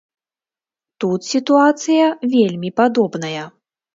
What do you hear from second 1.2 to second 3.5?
сітуацыя вельмі падобная.